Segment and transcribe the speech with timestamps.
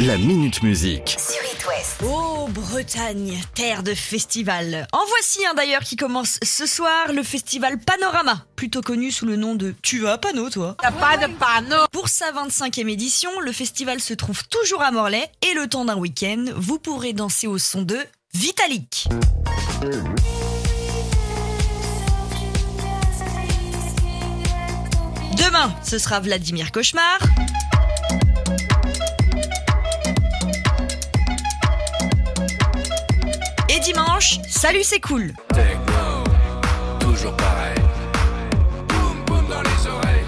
[0.00, 1.16] La Minute Musique.
[1.18, 2.02] sur It West.
[2.04, 4.86] Oh, Bretagne, terre de festival.
[4.92, 9.36] En voici un d'ailleurs qui commence ce soir, le festival Panorama, plutôt connu sous le
[9.36, 10.76] nom de Tu vas à Pano, toi?
[10.82, 15.30] T'as pas de panneau Pour sa 25e édition, le festival se trouve toujours à Morlaix
[15.50, 17.98] et le temps d'un week-end, vous pourrez danser au son de
[18.34, 19.08] Vitalik.
[25.38, 27.18] Demain, ce sera Vladimir Cauchemar.
[34.56, 35.32] Salut c'est cool.
[35.52, 36.24] Techno,
[36.98, 37.74] toujours pareil.
[38.88, 40.24] Boum boum dans les oreilles.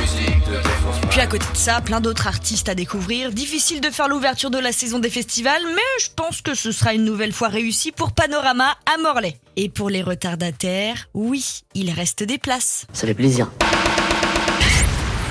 [0.00, 3.32] Musique de défonce Puis à côté de ça, plein d'autres artistes à découvrir.
[3.32, 6.94] Difficile de faire l'ouverture de la saison des festivals, mais je pense que ce sera
[6.94, 9.36] une nouvelle fois réussi pour Panorama à Morlaix.
[9.56, 12.86] Et pour les retardataires, oui, il reste des places.
[12.92, 13.50] Ça fait plaisir.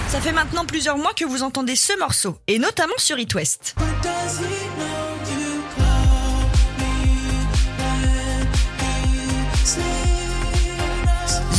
[0.10, 3.76] Ça fait maintenant plusieurs mois que vous entendez ce morceau, et notamment sur It West.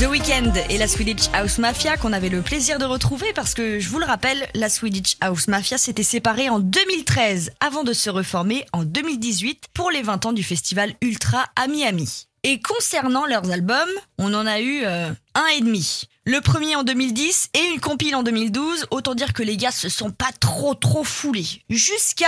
[0.05, 3.81] The Weeknd et la Swedish House Mafia qu'on avait le plaisir de retrouver parce que
[3.81, 8.11] je vous le rappelle, la Swedish House Mafia s'était séparée en 2013 avant de se
[8.11, 12.27] reformer en 2018 pour les 20 ans du festival Ultra à Miami.
[12.43, 13.89] Et concernant leurs albums,
[14.19, 16.03] on en a eu euh, un et demi.
[16.27, 18.89] Le premier en 2010 et une compile en 2012.
[18.91, 21.63] Autant dire que les gars se sont pas trop trop foulés.
[21.71, 22.27] Jusqu'à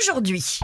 [0.00, 0.60] aujourd'hui.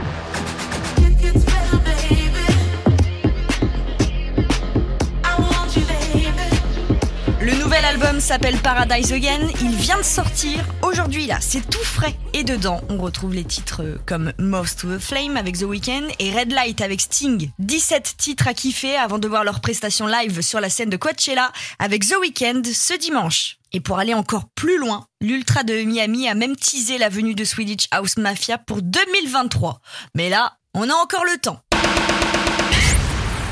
[7.83, 12.15] Nouvel album s'appelle Paradise Again, il vient de sortir aujourd'hui là, c'est tout frais.
[12.33, 16.33] Et dedans, on retrouve les titres comme Most to the Flame avec The Weeknd et
[16.33, 17.51] Red Light avec Sting.
[17.59, 21.51] 17 titres à kiffer avant de voir leur prestation live sur la scène de Coachella
[21.79, 23.59] avec The Weeknd ce dimanche.
[23.73, 27.45] Et pour aller encore plus loin, l'Ultra de Miami a même teasé la venue de
[27.45, 29.81] Swedish House Mafia pour 2023.
[30.15, 31.61] Mais là, on a encore le temps.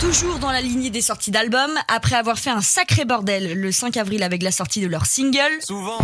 [0.00, 3.98] Toujours dans la lignée des sorties d'albums, après avoir fait un sacré bordel le 5
[3.98, 5.98] avril avec la sortie de leur single, Souvent,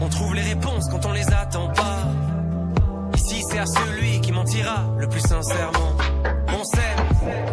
[0.00, 2.08] on trouve les réponses quand on les attend pas.
[3.16, 5.96] Ici, c'est à celui qui mentira le plus sincèrement.
[6.48, 6.96] On sait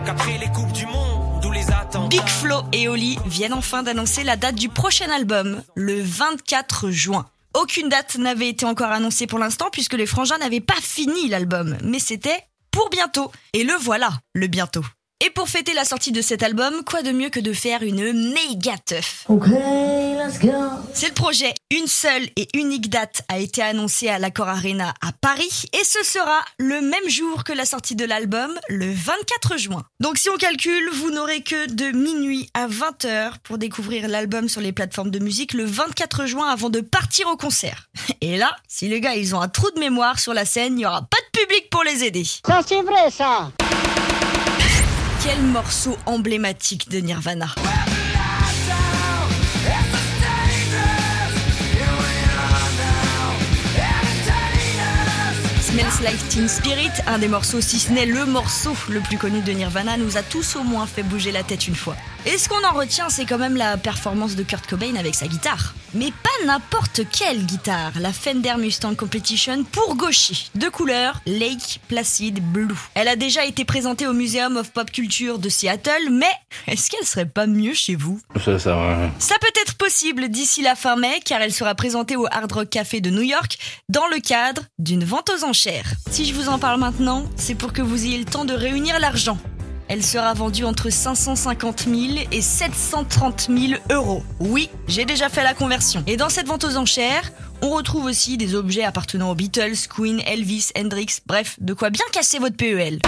[0.05, 1.65] qu'après les coupes du monde, d'où les.
[2.09, 7.25] Big Flo et Oli viennent enfin d'annoncer la date du prochain album, le 24 juin.
[7.53, 11.77] Aucune date n'avait été encore annoncée pour l'instant puisque les frangins n'avaient pas fini l'album,
[11.83, 13.31] mais c'était pour bientôt.
[13.53, 14.83] Et le voilà, le bientôt.
[15.19, 18.13] Et pour fêter la sortie de cet album, quoi de mieux que de faire une
[18.33, 20.51] méga teuf Ok, let's go.
[20.93, 21.55] C'est le projet.
[21.71, 26.03] Une seule et unique date a été annoncée à l'Accor Arena à Paris et ce
[26.03, 29.81] sera le même jour que la sortie de l'album, le 24 juin.
[29.99, 34.61] Donc si on calcule, vous n'aurez que de minuit à 20h pour découvrir l'album sur
[34.61, 37.89] les plateformes de musique le 24 juin avant de partir au concert.
[38.21, 40.77] Et là, si les gars ils ont un trou de mémoire sur la scène, il
[40.77, 42.23] n'y aura pas de public pour les aider.
[42.45, 43.51] Ça c'est vrai ça
[45.41, 47.53] Morceau emblématique de Nirvana?
[56.29, 59.97] Teen Spirit, un des morceaux, si ce n'est le morceau le plus connu de Nirvana,
[59.97, 61.95] nous a tous au moins fait bouger la tête une fois.
[62.27, 65.27] Et ce qu'on en retient, c'est quand même la performance de Kurt Cobain avec sa
[65.27, 65.73] guitare.
[65.93, 72.43] Mais pas n'importe quelle guitare, la Fender Mustang Competition pour gaucher, de couleur Lake Placid
[72.51, 72.75] Blue.
[72.93, 76.25] Elle a déjà été présentée au Museum of Pop Culture de Seattle, mais
[76.67, 78.19] est-ce qu'elle serait pas mieux chez vous?
[78.43, 79.09] Ça, ça, ouais.
[79.19, 82.69] ça peut être possible d'ici la fin mai car elle sera présentée au Hard Rock
[82.69, 83.57] Café de New York
[83.87, 85.86] dans le cadre d'une vente aux enchères.
[86.09, 88.99] Si je vous en parle maintenant, c'est pour que vous ayez le temps de réunir
[88.99, 89.37] l'argent.
[89.89, 91.97] Elle sera vendue entre 550 000
[92.31, 94.23] et 730 000 euros.
[94.39, 96.03] Oui, j'ai déjà fait la conversion.
[96.07, 97.31] Et dans cette vente aux enchères,
[97.61, 102.05] on retrouve aussi des objets appartenant aux Beatles, Queen, Elvis, Hendrix, bref, de quoi bien
[102.11, 102.99] casser votre PEL.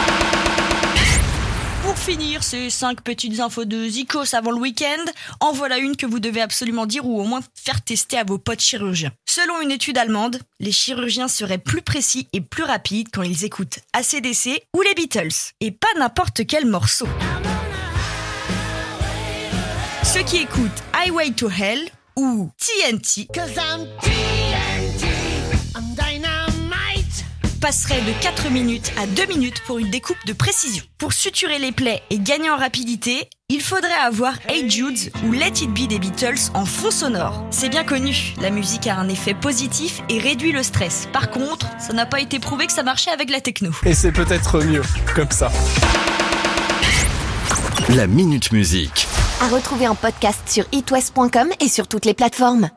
[1.90, 5.04] Pour finir ces 5 petites infos de Zikos avant le week-end,
[5.40, 8.38] en voilà une que vous devez absolument dire ou au moins faire tester à vos
[8.38, 9.12] potes chirurgiens.
[9.28, 13.80] Selon une étude allemande, les chirurgiens seraient plus précis et plus rapides quand ils écoutent
[13.94, 15.34] ACDC ou les Beatles.
[15.62, 17.08] Et pas n'importe quel morceau.
[20.04, 23.28] Ceux qui écoutent Highway to Hell ou TNT
[27.70, 30.84] passerait de 4 minutes à 2 minutes pour une découpe de précision.
[30.98, 35.62] Pour suturer les plaies et gagner en rapidité, il faudrait avoir Hey Jude ou Let
[35.62, 37.46] It Be des Beatles en fond sonore.
[37.52, 41.08] C'est bien connu, la musique a un effet positif et réduit le stress.
[41.14, 43.70] Par contre, ça n'a pas été prouvé que ça marchait avec la techno.
[43.86, 44.82] Et c'est peut-être mieux
[45.14, 45.52] comme ça.
[47.90, 49.08] La Minute Musique.
[49.42, 52.68] À retrouver en podcast sur itwest.com et sur toutes les plateformes.